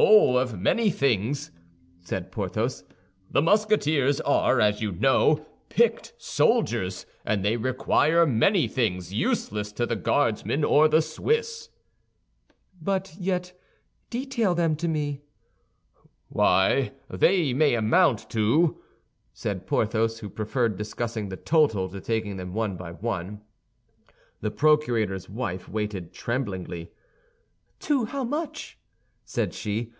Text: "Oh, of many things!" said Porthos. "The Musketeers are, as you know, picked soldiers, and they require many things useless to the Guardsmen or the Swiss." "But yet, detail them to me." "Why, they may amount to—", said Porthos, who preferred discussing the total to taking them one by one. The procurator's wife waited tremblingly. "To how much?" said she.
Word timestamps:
"Oh, 0.00 0.36
of 0.36 0.56
many 0.56 0.90
things!" 0.90 1.50
said 1.98 2.30
Porthos. 2.30 2.84
"The 3.32 3.42
Musketeers 3.42 4.20
are, 4.20 4.60
as 4.60 4.80
you 4.80 4.92
know, 4.92 5.44
picked 5.70 6.14
soldiers, 6.18 7.04
and 7.24 7.44
they 7.44 7.56
require 7.56 8.24
many 8.24 8.68
things 8.68 9.12
useless 9.12 9.72
to 9.72 9.86
the 9.86 9.96
Guardsmen 9.96 10.62
or 10.62 10.86
the 10.86 11.02
Swiss." 11.02 11.70
"But 12.80 13.16
yet, 13.18 13.58
detail 14.08 14.54
them 14.54 14.76
to 14.76 14.86
me." 14.86 15.22
"Why, 16.28 16.92
they 17.10 17.52
may 17.52 17.74
amount 17.74 18.30
to—", 18.30 18.80
said 19.32 19.66
Porthos, 19.66 20.20
who 20.20 20.28
preferred 20.28 20.76
discussing 20.76 21.28
the 21.28 21.36
total 21.36 21.88
to 21.88 22.00
taking 22.00 22.36
them 22.36 22.54
one 22.54 22.76
by 22.76 22.92
one. 22.92 23.40
The 24.42 24.52
procurator's 24.52 25.28
wife 25.28 25.68
waited 25.68 26.12
tremblingly. 26.12 26.92
"To 27.80 28.04
how 28.04 28.22
much?" 28.22 28.76
said 29.30 29.52
she. 29.52 29.92